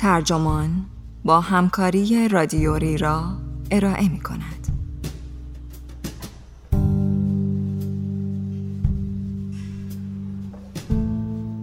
[0.00, 0.84] ترجمان
[1.24, 3.24] با همکاری رادیوری را
[3.70, 4.66] ارائه می کند.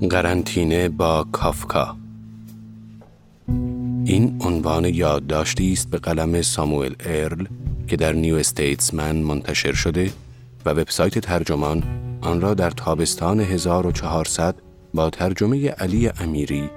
[0.09, 1.95] قرنطینه با کافکا
[4.05, 7.45] این عنوان یادداشتی است به قلم ساموئل ارل
[7.88, 10.12] که در نیو استیتسمن منتشر شده
[10.66, 11.84] و وبسایت ترجمان
[12.22, 14.55] آن را در تابستان 1400
[14.94, 16.70] با ترجمه علی امیری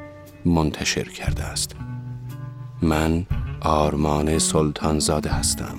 [0.44, 1.76] منتشر کرده است.
[2.82, 3.26] من
[3.60, 5.78] آرمان سلطانزاده هستم.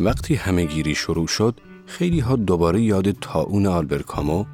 [0.00, 4.44] وقتی همه گیری شروع شد، خیلی ها دوباره یاد تاون آلبرکامو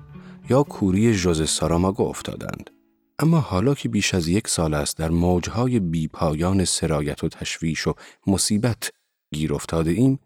[0.50, 2.70] یا کوری ژوزه ساراماگو افتادند.
[3.18, 7.94] اما حالا که بیش از یک سال است در موجهای بیپایان سرایت و تشویش و
[8.26, 8.90] مصیبت
[9.34, 10.18] گیر افتاده ایم،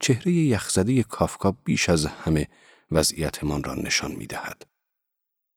[0.00, 2.48] چهره یخزده کافکا بیش از همه
[2.90, 4.66] وضعیتمان را نشان می دهد.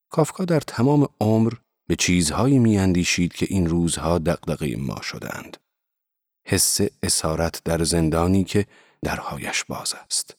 [0.10, 1.54] کافکا در تمام عمر
[1.88, 5.58] به چیزهایی می اندیشید که این روزها دقدقه ما شدند.
[6.48, 8.66] حس اسارت در زندانی که
[9.02, 10.38] درهایش باز است.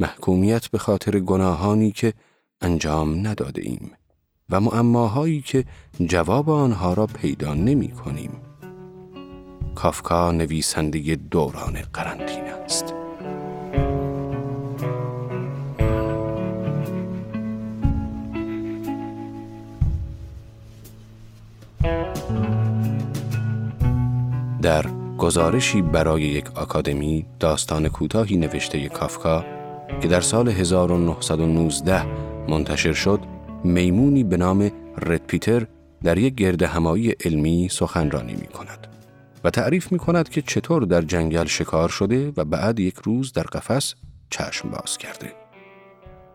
[0.00, 2.14] محکومیت به خاطر گناهانی که
[2.60, 3.92] انجام نداده ایم
[4.50, 5.64] و معماهایی که
[6.06, 8.47] جواب آنها را پیدا نمی کنیم.
[9.78, 12.94] کافکا نویسنده دوران قرنطینه است.
[24.62, 24.86] در
[25.18, 29.44] گزارشی برای یک آکادمی داستان کوتاهی نوشته کافکا
[30.02, 32.04] که در سال 1919
[32.48, 33.20] منتشر شد
[33.64, 34.70] میمونی به نام
[35.02, 35.66] رد پیتر
[36.02, 38.97] در یک گرد همایی علمی سخنرانی می کند
[39.44, 43.42] و تعریف می کند که چطور در جنگل شکار شده و بعد یک روز در
[43.42, 43.94] قفس
[44.30, 45.34] چشم باز کرده.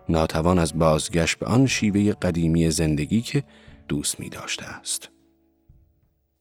[0.10, 3.44] ناتوان از بازگشت به آن شیوه قدیمی زندگی که
[3.88, 5.10] دوست می داشته است.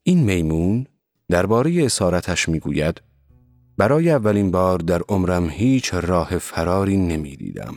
[0.03, 0.87] این میمون
[1.29, 3.03] درباره اسارتش می گوید
[3.77, 7.75] برای اولین بار در عمرم هیچ راه فراری نمی دیدم.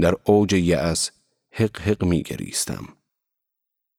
[0.00, 1.10] در اوج یأس
[1.50, 2.88] حق حق می گریستم.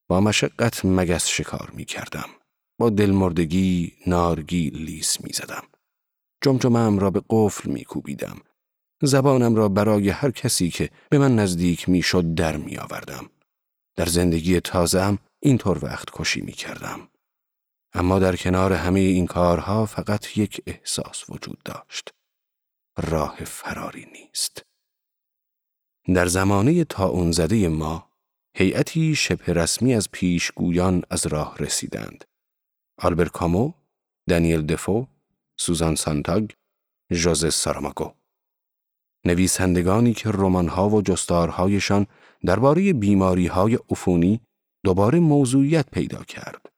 [0.08, 2.30] با مشقت مگس شکار می کردم.
[2.90, 5.64] دلمردگی نارگی لیس می زدم.
[6.42, 8.38] جمجمم را به قفل می کوبیدم.
[9.02, 13.30] زبانم را برای هر کسی که به من نزدیک می شد در می آوردم.
[13.96, 17.08] در زندگی تازم اینطور وقت کشی می کردم.
[17.94, 22.10] اما در کنار همه این کارها فقط یک احساس وجود داشت.
[22.98, 24.62] راه فراری نیست.
[26.16, 28.10] در زمانه تا زده ما،
[28.56, 32.26] هیئتی شبه رسمی از پیشگویان از راه رسیدند.
[32.98, 33.74] آلبر کامو،
[34.30, 35.08] دانیل دفو،
[35.60, 36.50] سوزان سانتاگ،
[37.12, 38.14] ژوزه ساراماگو.
[39.26, 42.08] نویسندگانی که رمان‌ها و جستارهایشان
[42.46, 44.42] درباره بیماری‌های عفونی
[44.84, 46.70] دوباره موضوعیت پیدا کرد.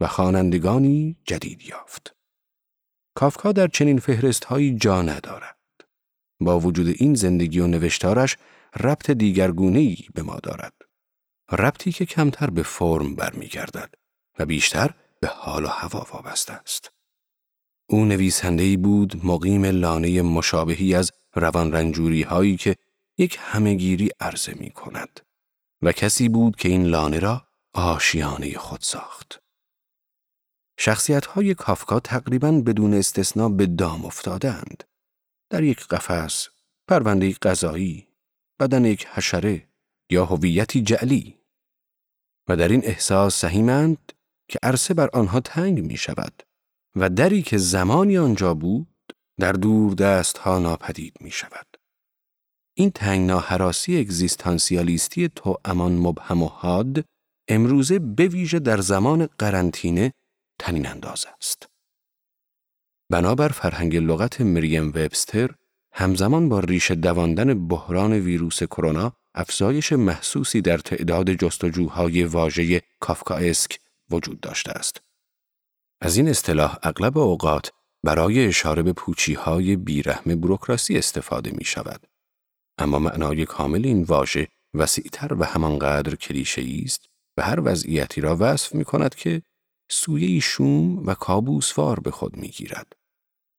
[0.00, 2.16] و خوانندگانی جدید یافت.
[3.14, 5.56] کافکا در چنین فهرستهایی جا ندارد.
[6.40, 8.36] با وجود این زندگی و نوشتارش
[8.80, 10.72] ربط دیگرگونه‌ای به ما دارد.
[11.52, 13.94] ربطی که کمتر به فرم برمیگردد
[14.38, 16.92] و بیشتر به حال و هوا وابسته است.
[17.88, 22.76] او نویسنده‌ای بود مقیم لانه مشابهی از روان رنجوری هایی که
[23.18, 25.20] یک همهگیری عرضه می کند
[25.82, 29.42] و کسی بود که این لانه را آشیانه خود ساخت.
[30.78, 34.84] شخصیت های کافکا تقریبا بدون استثنا به دام افتادند.
[35.50, 36.48] در یک قفس،
[36.88, 38.08] پرونده غذایی،
[38.60, 39.68] بدن یک حشره
[40.10, 41.38] یا هویتی جعلی
[42.48, 44.12] و در این احساس سهیمند
[44.50, 46.42] که عرصه بر آنها تنگ می شود
[46.96, 51.66] و دری که زمانی آنجا بود در دور دست ها ناپدید می شود.
[52.74, 57.04] این تنگنا حراسی اگزیستانسیالیستی تو امان مبهم و حاد
[57.48, 60.12] امروزه بویژه در زمان قرنطینه
[60.58, 61.68] تنین انداز است.
[63.10, 65.50] بنابر فرهنگ لغت مریم وبستر
[65.92, 73.78] همزمان با ریشه دواندن بحران ویروس کرونا افزایش محسوسی در تعداد جستجوهای واژه کافکائسک
[74.10, 75.00] وجود داشته است.
[76.00, 77.72] از این اصطلاح اغلب اوقات
[78.04, 82.06] برای اشاره به پوچیهای بیرحم بروکراسی استفاده می شود.
[82.78, 88.74] اما معنای کامل این واژه وسیعتر و همانقدر کلیشه است و هر وضعیتی را وصف
[88.74, 89.42] می کند که
[89.90, 92.92] سویه شوم و کابوسوار به خود می‌گیرد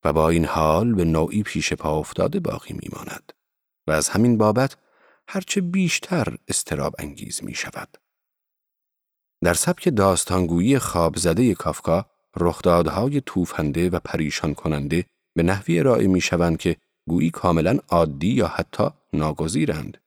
[0.04, 3.34] و با این حال به نوعی پیش پا افتاده باقی میماند
[3.88, 4.78] و از همین بابت
[5.28, 7.98] هرچه بیشتر استراب انگیز می شود.
[9.44, 12.06] در سبک داستانگویی خواب زده کافکا
[12.38, 15.06] رخدادهای توفنده و پریشان کننده
[15.36, 16.78] به نحوی ارائه می شوند که
[17.10, 18.84] گویی کاملا عادی یا حتی
[19.14, 19.98] ناگزیرند.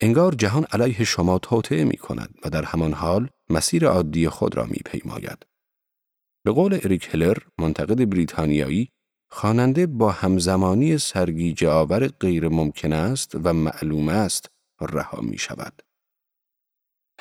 [0.00, 4.64] انگار جهان علیه شما توطعه می کند و در همان حال مسیر عادی خود را
[4.64, 5.46] می پیماید.
[6.44, 8.88] به قول اریک هلر، منتقد بریتانیایی،
[9.30, 14.46] خواننده با همزمانی سرگیجه آور غیر ممکن است و معلوم است
[14.80, 15.82] رها می شود.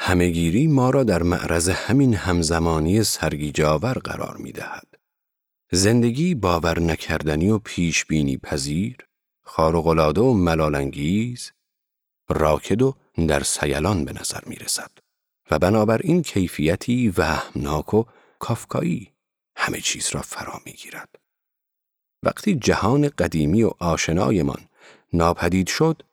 [0.03, 4.88] همهگیری ما را در معرض همین همزمانی سرگیجه آور قرار می دهد.
[5.71, 8.98] زندگی باور نکردنی و پیش بینی پذیر،
[9.42, 11.51] خارق‌العاده و ملالانگیز،
[12.30, 12.95] راکد و
[13.27, 14.92] در سیلان به نظر می رسد
[15.51, 18.04] و بنابراین کیفیتی وهمناک و
[18.39, 19.12] کافکایی
[19.56, 21.09] همه چیز را فرا می گیرد.
[22.24, 24.62] وقتی جهان قدیمی و آشنایمان
[25.13, 26.04] ناپدید شد،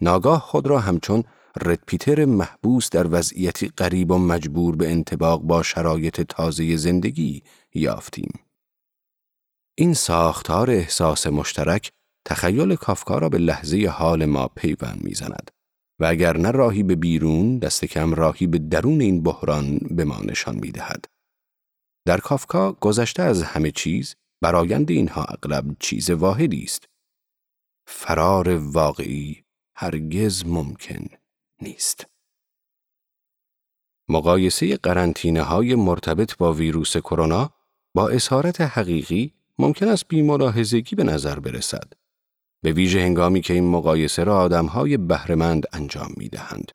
[0.00, 1.24] ناگاه خود را همچون
[1.62, 7.42] ردپیتر محبوس در وضعیتی غریب و مجبور به انتباق با شرایط تازه زندگی
[7.74, 8.40] یافتیم.
[9.78, 11.92] این ساختار احساس مشترک
[12.26, 15.50] تخیل کافکا را به لحظه حال ما پیوند می‌زند
[16.00, 20.20] و اگر نه راهی به بیرون دست کم راهی به درون این بحران به ما
[20.20, 21.04] نشان می‌دهد.
[22.06, 26.84] در کافکا گذشته از همه چیز برایند اینها اغلب چیز واحدی است.
[27.88, 29.44] فرار واقعی
[29.76, 31.06] هرگز ممکن
[31.62, 32.06] نیست.
[34.08, 37.50] مقایسه قرنطینه های مرتبط با ویروس کرونا
[37.94, 41.92] با اسارت حقیقی ممکن است بیملاحظگی به نظر برسد.
[42.62, 46.72] به ویژه هنگامی که این مقایسه را آدمهای بهرهمند انجام می دهند.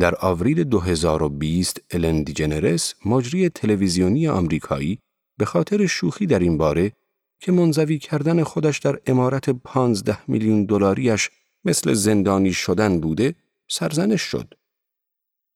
[0.00, 4.98] در آوریل 2020 الن دیجنرس مجری تلویزیونی آمریکایی
[5.38, 6.92] به خاطر شوخی در این باره
[7.40, 11.30] که منزوی کردن خودش در امارت 15 میلیون دلاریش
[11.64, 13.34] مثل زندانی شدن بوده
[13.72, 14.54] سرزنش شد.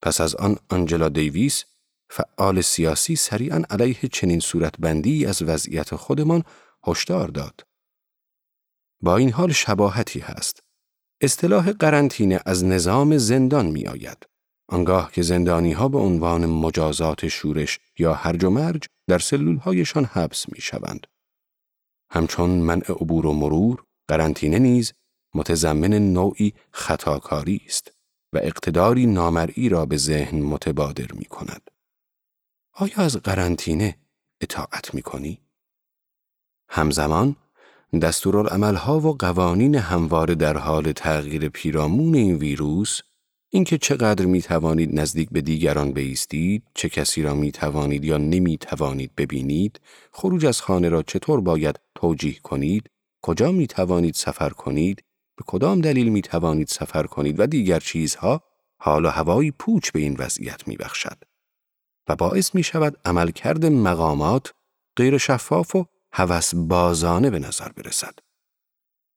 [0.01, 1.63] پس از آن آنجلا دیویس
[2.09, 6.43] فعال سیاسی سریعا علیه چنین صورتبندی از وضعیت خودمان
[6.87, 7.61] هشدار داد.
[9.01, 10.63] با این حال شباهتی هست.
[11.21, 14.27] اصطلاح قرنطینه از نظام زندان می آید.
[14.69, 20.05] آنگاه که زندانی ها به عنوان مجازات شورش یا هرج و مرج در سلول هایشان
[20.05, 21.07] حبس می شوند.
[22.11, 24.93] همچون منع عبور و مرور، قرنطینه نیز
[25.35, 27.96] متضمن نوعی خطاکاری است
[28.33, 31.71] و اقتداری نامرئی را به ذهن متبادر می کند.
[32.73, 33.97] آیا از قرنطینه
[34.41, 35.41] اطاعت می کنی؟
[36.69, 37.35] همزمان
[38.01, 43.01] دستورالعملها و قوانین همواره در حال تغییر پیرامون این ویروس
[43.49, 48.57] اینکه چقدر می توانید نزدیک به دیگران بیستید، چه کسی را می توانید یا نمی
[48.57, 49.79] توانید ببینید،
[50.11, 52.89] خروج از خانه را چطور باید توجیه کنید،
[53.21, 55.03] کجا می توانید سفر کنید،
[55.37, 58.43] به کدام دلیل می توانید سفر کنید و دیگر چیزها
[58.79, 61.17] حال و هوایی پوچ به این وضعیت می بخشد
[62.09, 64.53] و باعث می شود عملکرد مقامات
[64.95, 68.19] غیر شفاف و هوس بازانه به نظر برسد.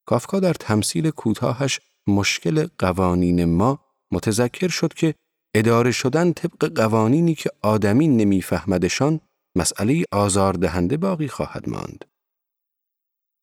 [0.06, 3.78] کافکا در تمثیل کوتاهش مشکل قوانین ما
[4.12, 5.14] متذکر شد که
[5.54, 9.20] اداره شدن طبق قوانینی که آدمی نمیفهمدشان
[9.56, 12.04] مسئله آزاردهنده باقی خواهد ماند.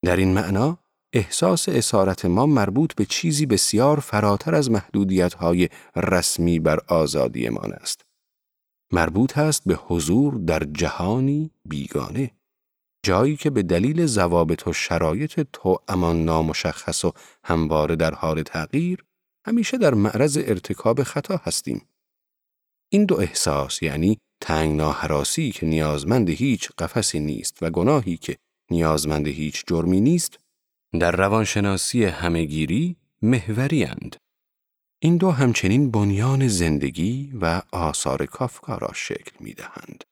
[0.06, 0.79] در این معنا
[1.18, 8.02] احساس اسارت ما مربوط به چیزی بسیار فراتر از محدودیت‌های رسمی بر آزادیمان است.
[8.91, 12.32] مربوط است به حضور در جهانی بیگانه.
[13.03, 17.13] جایی که به دلیل ضوابط و شرایط تو امان نامشخص و
[17.44, 19.06] همواره در حال تغییر
[19.46, 21.88] همیشه در معرض ارتکاب خطا هستیم.
[22.89, 28.38] این دو احساس یعنی تنگنا حراسی که نیازمند هیچ قفسی نیست و گناهی که
[28.72, 30.39] نیازمند هیچ جرمی نیست
[31.00, 33.84] در روانشناسی همهگیری محوری
[35.00, 40.03] این دو همچنین بنیان زندگی و آثار کافکا را شکل می دهند.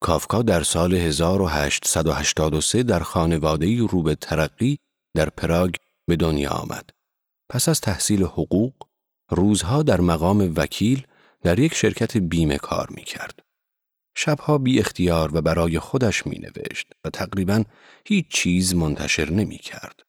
[0.00, 4.78] کافکا در سال 1883 در خانواده رو به ترقی
[5.16, 5.74] در پراگ
[6.08, 6.90] به دنیا آمد.
[7.50, 8.74] پس از تحصیل حقوق،
[9.30, 11.06] روزها در مقام وکیل
[11.42, 13.40] در یک شرکت بیمه کار می کرد.
[14.14, 17.64] شبها بی اختیار و برای خودش می نوشت و تقریبا
[18.04, 20.00] هیچ چیز منتشر نمی کرد.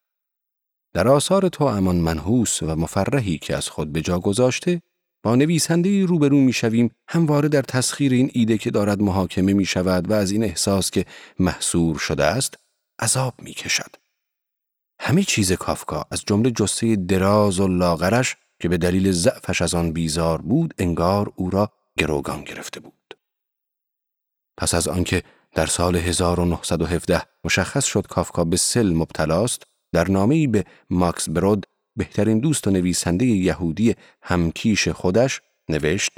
[0.93, 4.81] در آثار تو امان منحوس و مفرحی که از خود به جا گذاشته
[5.23, 10.11] با نویسنده روبرو می شویم همواره در تسخیر این ایده که دارد محاکمه می شود
[10.11, 11.05] و از این احساس که
[11.39, 12.57] محصور شده است
[12.99, 13.95] عذاب می کشد.
[14.99, 19.91] همه چیز کافکا از جمله جسه دراز و لاغرش که به دلیل ضعفش از آن
[19.91, 23.04] بیزار بود انگار او را گروگان گرفته بود.
[24.57, 25.23] پس از آنکه
[25.55, 32.39] در سال 1917 مشخص شد کافکا به سل مبتلاست در نامه‌ای به ماکس برود بهترین
[32.39, 36.11] دوست و نویسنده یهودی همکیش خودش نوشت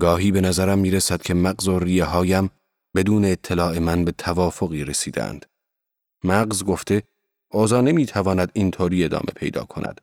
[0.00, 2.50] گاهی به نظرم می رسد که مغز و ریه هایم
[2.96, 5.46] بدون اطلاع من به توافقی رسیدند.
[6.24, 7.02] مغز گفته
[7.52, 10.00] اوضاع نمی‌تواند اینطوری ادامه پیدا کند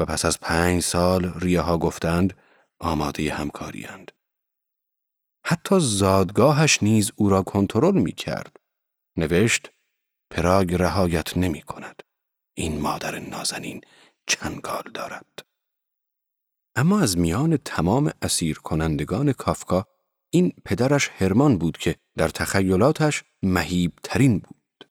[0.00, 2.36] و پس از پنج سال ریاها گفتند
[2.80, 4.12] آماده همکاریند.
[5.48, 8.56] حتی زادگاهش نیز او را کنترل می کرد.
[9.16, 9.70] نوشت
[10.30, 12.02] پراگ رهایت نمی کند.
[12.54, 13.80] این مادر نازنین
[14.26, 15.44] چنگال دارد.
[16.76, 19.86] اما از میان تمام اسیر کنندگان کافکا
[20.30, 24.88] این پدرش هرمان بود که در تخیلاتش مهیب ترین بود.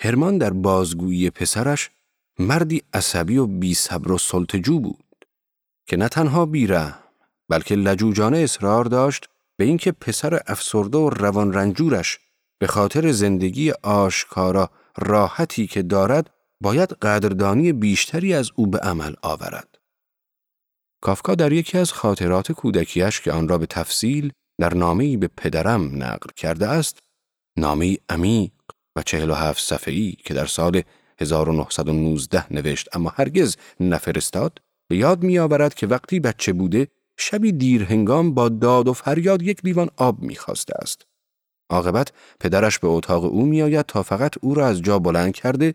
[0.00, 1.90] هرمان در بازگویی پسرش
[2.38, 5.24] مردی عصبی و بی صبر و سلطجو بود
[5.86, 6.94] که نه تنها بیره
[7.48, 12.18] بلکه لجوجانه اصرار داشت به اینکه پسر افسرده و روان رنجورش
[12.58, 19.78] به خاطر زندگی آشکارا راحتی که دارد باید قدردانی بیشتری از او به عمل آورد.
[21.02, 26.02] کافکا در یکی از خاطرات کودکیش که آن را به تفصیل در نامه‌ای به پدرم
[26.02, 26.98] نقل کرده است،
[27.56, 28.52] نامه‌ای عمیق
[28.96, 30.82] و چهل و هفت صفحه‌ای که در سال
[31.20, 34.58] 1919 نوشت اما هرگز نفرستاد،
[34.88, 39.64] به یاد می‌آورد که وقتی بچه بوده شبی دیر هنگام با داد و فریاد یک
[39.64, 41.06] لیوان آب می‌خواسته است.
[41.70, 45.74] عاقبت پدرش به اتاق او میآید تا فقط او را از جا بلند کرده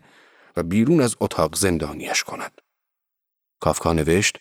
[0.56, 2.60] و بیرون از اتاق زندانیش کند.
[3.60, 4.38] کافکا نوشت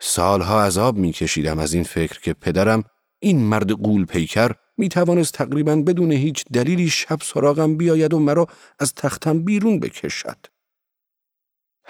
[0.00, 2.84] سالها عذاب میکشیدم از این فکر که پدرم
[3.18, 8.46] این مرد قول پیکر می توانست تقریبا بدون هیچ دلیلی شب سراغم بیاید و مرا
[8.78, 10.36] از تختم بیرون بکشد.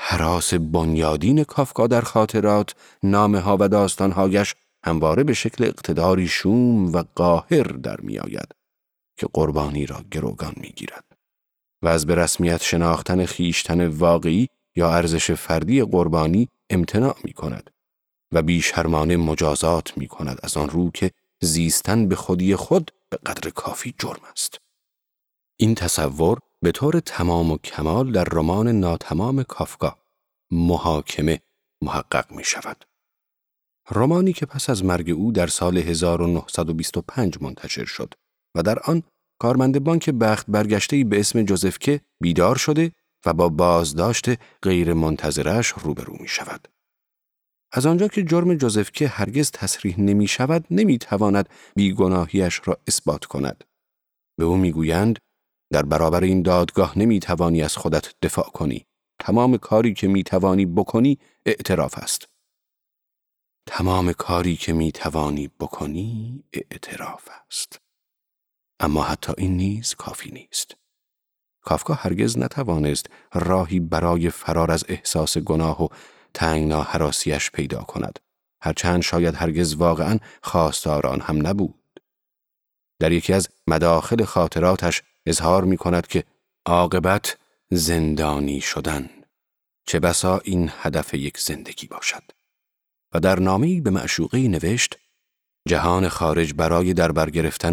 [0.00, 7.05] حراس بنیادین کافکا در خاطرات نامه ها و داستانهایش همواره به شکل اقتداری شوم و
[7.14, 8.49] قاهر در می آید
[9.19, 11.05] که قربانی را گروگان می گیرد
[11.83, 17.71] و از به رسمیت شناختن خیشتن واقعی یا ارزش فردی قربانی امتناع می کند
[18.33, 21.11] و بیشرمانه مجازات می کند از آن رو که
[21.43, 24.59] زیستن به خودی خود به قدر کافی جرم است.
[25.57, 29.98] این تصور به طور تمام و کمال در رمان ناتمام کافکا
[30.50, 31.40] محاکمه
[31.82, 32.84] محقق می شود.
[33.90, 38.14] رمانی که پس از مرگ او در سال 1925 منتشر شد
[38.54, 39.02] و در آن
[39.40, 42.92] کارمند بانک بخت برگشته به اسم جوزفکه بیدار شده
[43.26, 44.26] و با بازداشت
[44.62, 46.68] غیر منتظرش روبرو می شود.
[47.72, 53.64] از آنجا که جرم جوزفکه هرگز تصریح نمی شود نمی تواند بیگناهیش را اثبات کند.
[54.38, 55.18] به او می‌گویند
[55.70, 58.87] در برابر این دادگاه نمی توانی از خودت دفاع کنی.
[59.18, 62.28] تمام کاری که می توانی بکنی اعتراف است.
[63.66, 67.80] تمام کاری که می توانی بکنی اعتراف است.
[68.80, 70.76] اما حتی این نیز کافی نیست.
[71.62, 75.88] کافکا هرگز نتوانست راهی برای فرار از احساس گناه و
[76.34, 78.18] تنگنا حراسیش پیدا کند.
[78.62, 82.00] هرچند شاید هرگز واقعا خواستاران هم نبود.
[83.00, 86.25] در یکی از مداخل خاطراتش اظهار می کند که
[86.66, 87.38] عاقبت
[87.70, 89.11] زندانی شدن.
[89.87, 92.23] چه بسا این هدف یک زندگی باشد.
[93.12, 94.99] و در نامه‌ای به معشوقه نوشت
[95.68, 97.12] جهان خارج برای در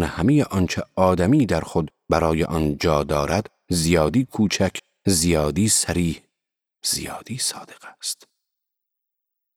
[0.02, 6.22] همه آنچه آدمی در خود برای آن جا دارد زیادی کوچک زیادی سریح
[6.84, 8.28] زیادی صادق است.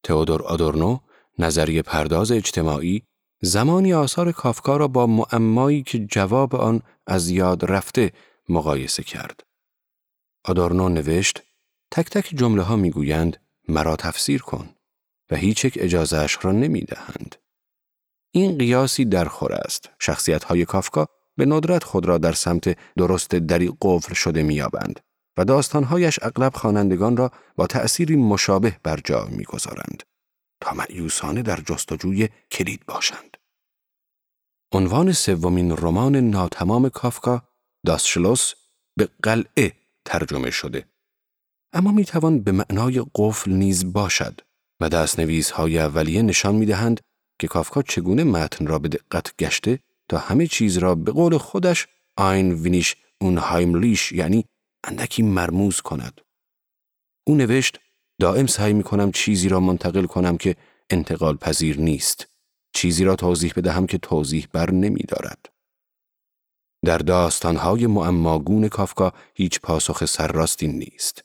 [0.04, 1.00] تئودور آدورنو
[1.40, 3.04] نظریه پرداز اجتماعی
[3.42, 8.12] زمانی آثار کافکا را با معمایی که جواب آن از یاد رفته
[8.50, 9.44] مقایسه کرد.
[10.46, 11.44] آدورنو نوشت
[11.92, 14.70] تک تک جمله ها می گویند مرا تفسیر کن
[15.32, 17.36] و هیچ یک اجازهش را نمی دهند.
[18.32, 19.90] این قیاسی درخور است.
[20.00, 25.00] شخصیت های کافکا به ندرت خود را در سمت درست دری قفل شده میابند
[25.38, 30.04] و داستانهایش اغلب خوانندگان را با تأثیری مشابه بر جا می‌گذارند
[30.62, 33.29] تا معیوسانه در جستجوی کلید باشند.
[34.74, 37.42] عنوان سومین رمان ناتمام کافکا
[37.86, 38.54] داسشلوس
[38.98, 39.74] به قلعه
[40.06, 40.86] ترجمه شده.
[41.74, 44.42] اما می توان به معنای قفل نیز باشد
[44.82, 47.02] و دستنویس های اولیه نشان می دهند
[47.40, 51.88] که کافکا چگونه متن را به دقت گشته تا همه چیز را به قول خودش
[52.18, 54.46] آین وینیش اون هایملیش یعنی
[54.84, 56.22] اندکی مرموز کند.
[57.28, 57.80] او نوشت
[58.20, 60.56] دائم سعی می کنم چیزی را منتقل کنم که
[60.90, 62.28] انتقال پذیر نیست.
[62.74, 65.46] چیزی را توضیح بدهم که توضیح بر نمی دارد.
[66.86, 71.24] در داستانهای معماگون کافکا هیچ پاسخ سرراستی نیست.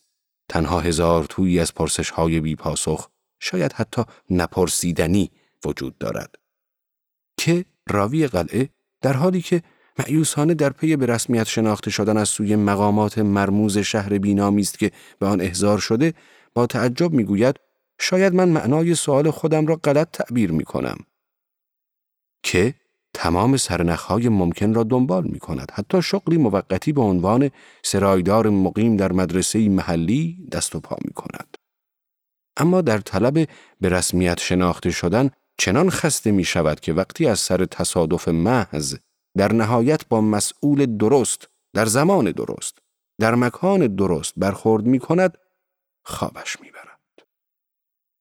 [0.48, 3.08] تنها هزار توی از پرسشهای بی پاسخ
[3.40, 5.30] شاید حتی نپرسیدنی
[5.64, 6.34] وجود دارد.
[7.36, 8.68] که راوی قلعه
[9.00, 9.62] در حالی که
[9.98, 14.90] معیوسانه در پی به رسمیت شناخته شدن از سوی مقامات مرموز شهر بینامی است که
[15.18, 16.14] به آن احضار شده
[16.54, 17.56] با تعجب می‌گوید
[18.00, 20.96] شاید من معنای سوال خودم را غلط تعبیر می کنم.
[22.44, 22.74] که
[23.14, 25.72] تمام سرنخهای ممکن را دنبال می کند.
[25.74, 27.50] حتی شغلی موقتی به عنوان
[27.82, 31.56] سرایدار مقیم در مدرسه محلی دست و پا می کند.
[32.56, 33.48] اما در طلب
[33.80, 38.96] به رسمیت شناخته شدن چنان خسته می شود که وقتی از سر تصادف محض
[39.36, 42.78] در نهایت با مسئول درست در زمان درست
[43.20, 45.38] در مکان درست برخورد می کند
[46.04, 47.26] خوابش می برد.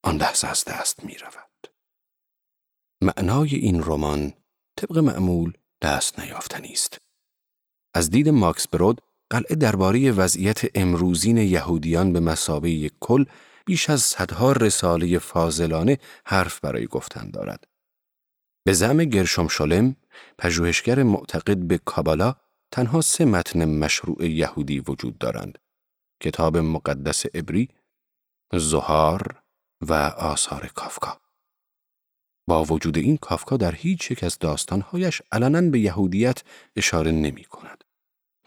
[0.03, 1.52] آن لحظه از دست می رود.
[3.03, 4.33] معنای این رمان
[4.77, 6.97] طبق معمول دست نیافتنی است.
[7.93, 13.25] از دید ماکس برود قلعه درباره وضعیت امروزین یهودیان به مسابه کل
[13.65, 17.67] بیش از صدها رساله فاضلانه حرف برای گفتن دارد.
[18.65, 19.95] به زعم گرشم شلم،
[20.37, 22.35] پژوهشگر معتقد به کابالا،
[22.71, 25.57] تنها سه متن مشروع یهودی وجود دارند.
[26.21, 27.69] کتاب مقدس عبری،
[28.53, 29.43] زهار
[29.81, 31.22] و آثار کافکا.
[32.47, 36.43] با وجود این کافکا در هیچ یک از داستانهایش علنا به یهودیت
[36.75, 37.83] اشاره نمی کند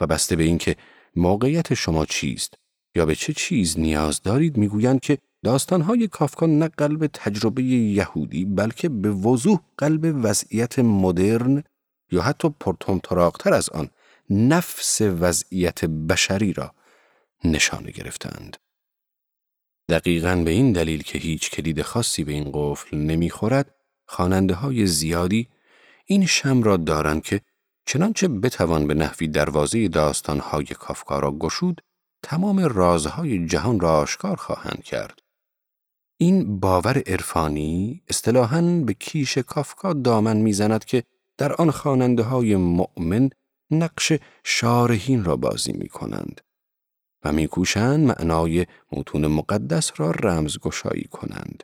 [0.00, 0.76] و بسته به اینکه
[1.16, 2.54] موقعیت شما چیست
[2.94, 8.88] یا به چه چیز نیاز دارید می‌گویند که داستانهای کافکا نه قلب تجربه یهودی بلکه
[8.88, 11.64] به وضوح قلب وضعیت مدرن
[12.10, 13.90] یا حتی پرتمطراقتر از آن
[14.30, 16.74] نفس وضعیت بشری را
[17.44, 18.56] نشانه گرفتند.
[19.88, 23.74] دقیقا به این دلیل که هیچ کلید خاصی به این قفل نمی‌خورد
[24.06, 25.48] خواننده های زیادی
[26.04, 27.40] این شم را دارند که
[27.86, 31.80] چنانچه بتوان به نحوی دروازه داستانهای کافکا را گشود
[32.22, 35.18] تمام رازهای جهان را آشکار خواهند کرد.
[36.18, 41.02] این باور عرفانی اصطلاحاً به کیش کافکا دامن می‌زند که
[41.38, 43.30] در آن خواننده های مؤمن
[43.70, 44.12] نقش
[44.44, 46.40] شارحین را بازی می کنند
[47.25, 51.62] و میکوشند معنای متون مقدس را رمزگشایی کنند.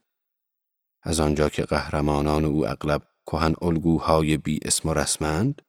[1.03, 5.63] از آنجا که قهرمانان او اغلب کهن الگوهای بی اسم و رسمند،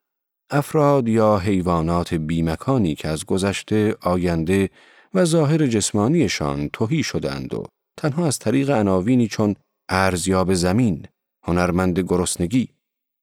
[0.50, 4.70] افراد یا حیوانات بیمکانی که از گذشته آینده
[5.14, 7.64] و ظاهر جسمانیشان توهی شدند و
[7.98, 9.56] تنها از طریق عناوینی چون
[9.90, 11.08] ارزیاب زمین،
[11.44, 12.70] هنرمند گرسنگی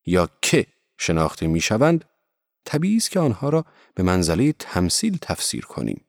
[0.06, 0.66] یا که
[0.98, 2.04] شناخته می‌شوند،
[2.64, 6.04] طبیعی است که آنها را به منزله تمثیل تفسیر کنیم.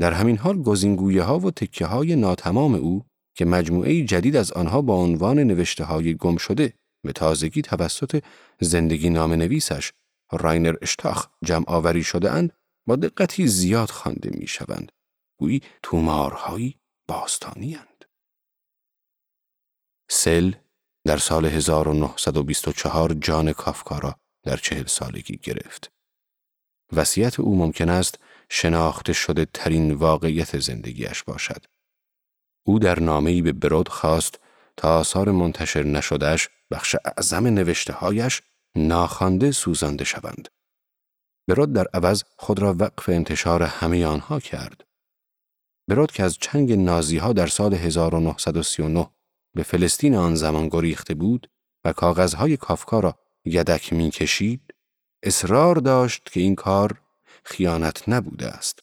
[0.00, 3.04] در همین حال گزینگویه ها و تکه های ناتمام او
[3.38, 6.74] که مجموعه جدید از آنها با عنوان نوشته های گم شده
[7.06, 8.22] به تازگی توسط
[8.60, 9.92] زندگی نامه نویسش
[10.32, 12.52] راینر اشتاخ جمع آوری شده اند
[12.86, 14.92] با دقتی زیاد خوانده می شوند.
[15.40, 18.04] گویی تومارهایی باستانی اند.
[20.10, 20.52] سل
[21.04, 25.90] در سال 1924 جان کافکا را در چهل سالگی گرفت.
[26.92, 28.18] وصیت او ممکن است
[28.50, 31.77] شناخته شده ترین واقعیت زندگیش باشد.
[32.62, 34.40] او در نامه‌ای به برود خواست
[34.76, 38.42] تا آثار منتشر نشدهش بخش اعظم نوشته هایش
[38.76, 40.48] ناخوانده سوزانده شوند.
[41.48, 44.84] برود در عوض خود را وقف انتشار همه آنها کرد.
[45.88, 49.10] برود که از چنگ نازی ها در سال 1939
[49.54, 51.50] به فلسطین آن زمان گریخته بود
[51.84, 54.74] و کاغذهای کافکا را یدک می کشید،
[55.22, 57.00] اصرار داشت که این کار
[57.44, 58.78] خیانت نبوده است.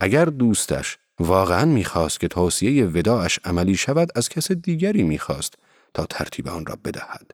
[0.00, 5.54] اگر دوستش واقعا می‌خواست که توصیه وداعش عملی شود از کس دیگری می‌خواست
[5.94, 7.30] تا ترتیب آن را بدهد.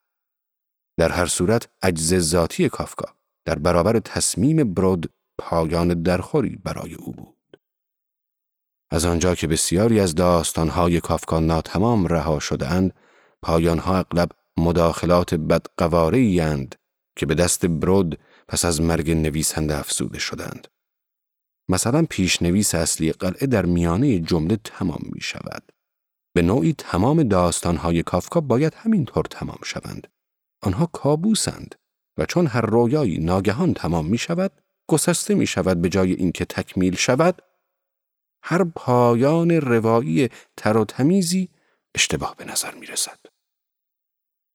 [0.98, 3.14] در هر صورت عجز ذاتی کافکا
[3.44, 7.58] در برابر تصمیم برود پایان درخوری برای او بود.
[8.90, 12.94] از آنجا که بسیاری از داستانهای کافکا ناتمام رها شدهاند،
[13.42, 16.36] پایانها اغلب مداخلات بدقواره
[17.16, 18.18] که به دست برود
[18.48, 20.68] پس از مرگ نویسنده افزوده شدند.
[21.68, 25.72] مثلا پیشنویس اصلی قلعه در میانه جمله تمام می شود.
[26.34, 30.08] به نوعی تمام داستانهای کافکا باید همینطور تمام شوند.
[30.62, 31.74] آنها کابوسند
[32.18, 34.52] و چون هر رویایی ناگهان تمام می شود،
[34.86, 37.42] گسسته می شود به جای اینکه تکمیل شود،
[38.42, 41.48] هر پایان روایی تر و تمیزی
[41.94, 43.18] اشتباه به نظر می رسد.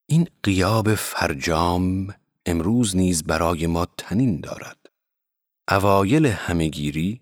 [0.06, 2.16] این قیاب فرجام
[2.46, 4.87] امروز نیز برای ما تنین دارد.
[5.70, 7.22] اوایل همهگیری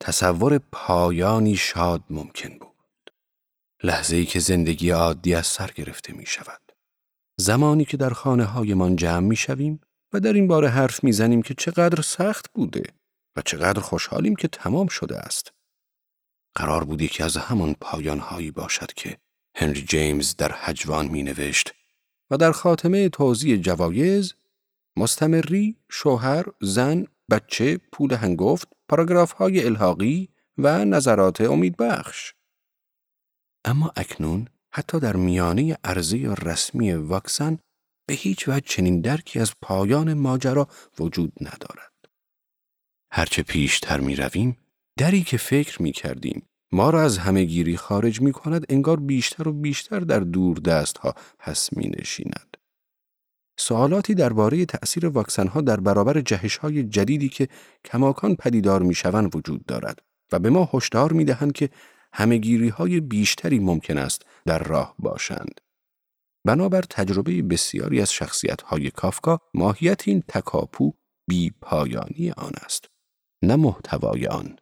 [0.00, 3.12] تصور پایانی شاد ممکن بود.
[3.82, 6.72] لحظه ای که زندگی عادی از سر گرفته می شود.
[7.36, 9.80] زمانی که در خانه هایمان جمع می شویم
[10.12, 12.82] و در این باره حرف می زنیم که چقدر سخت بوده
[13.36, 15.52] و چقدر خوشحالیم که تمام شده است.
[16.54, 19.18] قرار بودی که از همان پایان هایی باشد که
[19.54, 21.74] هنری جیمز در حجوان می نوشت
[22.30, 24.34] و در خاتمه توضیح جوایز
[24.96, 32.34] مستمری، شوهر، زن، بچه، پول هنگفت، پاراگراف های الحاقی و نظرات امیدبخش.
[33.64, 37.58] اما اکنون حتی در میانه عرضه رسمی واکسن
[38.08, 41.92] به هیچ وجه چنین درکی از پایان ماجرا وجود ندارد.
[43.12, 44.56] هرچه پیشتر می رویم،
[44.98, 49.52] دری که فکر می کردیم ما را از همهگیری خارج می کند انگار بیشتر و
[49.52, 52.47] بیشتر در دور دست ها پس می نشیند.
[53.60, 57.48] سوالاتی درباره تأثیر واکسن ها در برابر جهش های جدیدی که
[57.84, 61.70] کماکان پدیدار می شوند وجود دارد و به ما هشدار می دهند که
[62.12, 65.60] همهگیری های بیشتری ممکن است در راه باشند.
[66.44, 70.92] بنابر تجربه بسیاری از شخصیت های کافکا ماهیت این تکاپو
[71.28, 72.84] بی پایانی آن است
[73.42, 74.58] نه محتوای آن.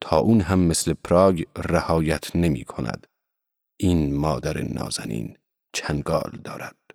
[0.00, 3.06] تا اون هم مثل پراگ رهایت نمی کند
[3.80, 5.36] این مادر نازنین
[5.72, 6.87] چنگال دارد.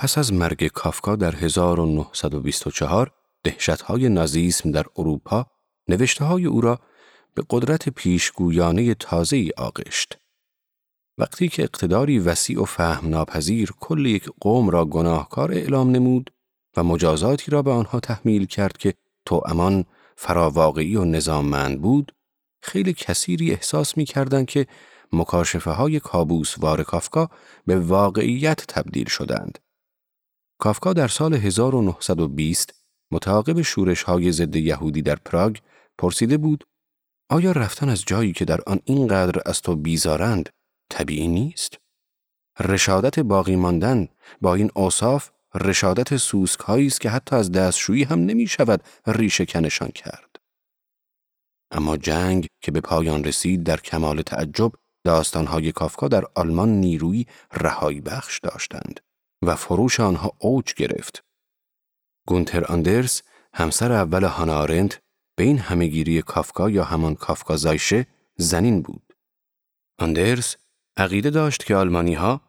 [0.00, 3.12] پس از مرگ کافکا در 1924
[3.44, 5.46] دهشتهای نازیسم در اروپا
[5.88, 6.80] نوشته های او را
[7.34, 10.18] به قدرت پیشگویانه تازه ای آغشت.
[11.18, 16.32] وقتی که اقتداری وسیع و فهم ناپذیر کل یک قوم را گناهکار اعلام نمود
[16.76, 18.94] و مجازاتی را به آنها تحمیل کرد که
[19.26, 19.84] تو امان
[20.16, 22.12] فراواقعی و نظاممند بود،
[22.62, 24.66] خیلی کثیری احساس می کردن که
[25.12, 27.30] مکاشفه های کابوس وار کافکا
[27.66, 29.58] به واقعیت تبدیل شدند.
[30.60, 32.74] کافکا در سال 1920
[33.12, 35.56] متعاقب شورش های ضد یهودی در پراگ
[35.98, 36.64] پرسیده بود
[37.30, 40.48] آیا رفتن از جایی که در آن اینقدر از تو بیزارند
[40.90, 41.78] طبیعی نیست؟
[42.60, 44.08] رشادت باقی ماندن
[44.40, 49.88] با این اوصاف رشادت سوسک است که حتی از دستشویی هم نمی شود ریشه کنشان
[49.88, 50.36] کرد.
[51.70, 54.72] اما جنگ که به پایان رسید در کمال تعجب
[55.04, 59.00] داستانهای کافکا در آلمان نیروی رهایی بخش داشتند
[59.42, 61.24] و فروش آنها اوج گرفت.
[62.26, 63.22] گونتر آندرس
[63.54, 65.00] همسر اول هانا آرنت
[65.36, 69.12] به این همهگیری کافکا یا همان کافکا زایشه زنین بود.
[69.98, 70.56] آندرس
[70.96, 72.40] عقیده داشت که آلمانی ها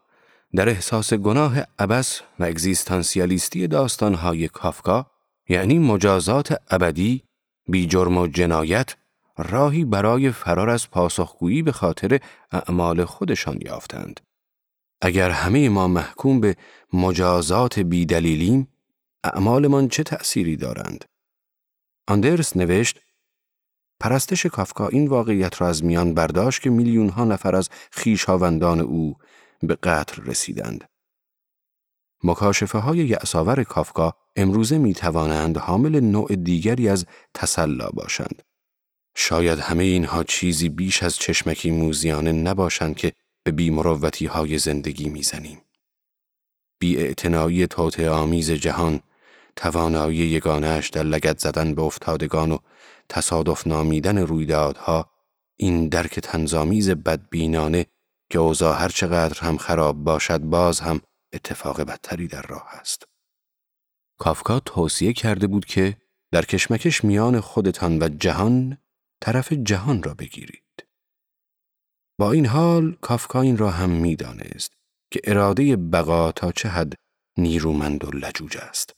[0.56, 5.12] در احساس گناه ابس و اگزیستانسیالیستی داستانهای کافکا
[5.50, 7.24] یعنی مجازات ابدی
[7.68, 8.96] بی جرم و جنایت
[9.38, 12.20] راهی برای فرار از پاسخگویی به خاطر
[12.52, 14.20] اعمال خودشان یافتند.
[15.02, 16.56] اگر همه ما محکوم به
[16.94, 18.68] مجازات بیدلیلیم،
[19.24, 21.06] اعمالمان چه تأثیری دارند؟
[22.08, 23.00] آندرس نوشت
[24.00, 29.16] پرستش کافکا این واقعیت را از میان برداشت که میلیون ها نفر از خیشاوندان او
[29.62, 30.90] به قتل رسیدند.
[32.24, 38.42] مکاشفه های یعصاور کافکا امروزه می توانند حامل نوع دیگری از تسلا باشند.
[39.16, 45.62] شاید همه اینها چیزی بیش از چشمکی موزیانه نباشند که به بیمروتی های زندگی می‌زنیم.
[46.80, 47.16] بی
[47.70, 49.02] توت آمیز جهان
[49.56, 52.58] توانایی یگانش در لگت زدن به افتادگان و
[53.10, 55.12] تصادف نامیدن رویدادها
[55.60, 57.86] این درک تنظامیز بدبینانه
[58.32, 61.02] که اوضاع هر چقدر هم خراب باشد باز هم
[61.34, 63.04] اتفاق بدتری در راه است.
[64.20, 65.98] کافکا توصیه کرده بود که
[66.32, 68.78] در کشمکش میان خودتان و جهان
[69.22, 70.64] طرف جهان را بگیرید.
[72.22, 74.74] با این حال کافکا این را هم می‌دانست
[75.12, 76.94] که اراده بقا تا چه حد
[77.38, 78.94] نیرومند و لجوج است.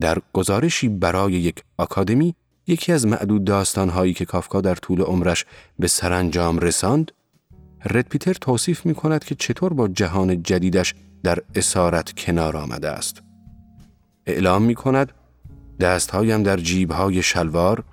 [0.00, 2.34] در گزارشی برای یک آکادمی
[2.66, 5.44] یکی از معدود داستانهایی که کافکا در طول عمرش
[5.78, 7.12] به سرانجام رساند
[7.84, 13.22] رد پیتر توصیف می کند که چطور با جهان جدیدش در اسارت کنار آمده است.
[14.26, 15.12] اعلام می کند
[15.80, 17.84] دستهایم در جیبهای شلوار،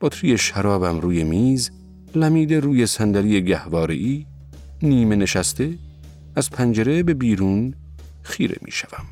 [0.00, 1.70] بطری شرابم روی میز،
[2.16, 4.26] لمیده روی صندلی گهواره‌ای،
[4.82, 5.74] نیمه نشسته،
[6.36, 7.74] از پنجره به بیرون
[8.22, 9.04] خیره می شوم.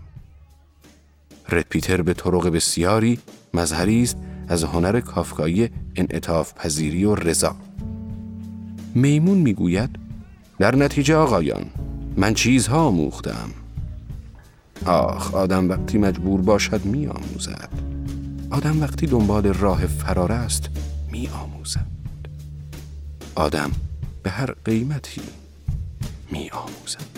[1.71, 3.19] پیتر به طرق بسیاری
[3.55, 4.17] مظهری است
[4.49, 7.57] از هنر کافکایی انعطاف پذیری و رضا.
[8.95, 9.91] میمون می‌گوید
[10.59, 11.67] در نتیجه آقایان
[12.17, 13.51] من چیزها آموختم
[14.87, 17.69] آخ آدم وقتی مجبور باشد می آموزد
[18.51, 20.71] آدم وقتی دنبال راه فرار است
[21.13, 21.92] می آموزد
[23.35, 23.71] آدم
[24.23, 25.23] به هر قیمتی
[26.31, 27.12] می آموزد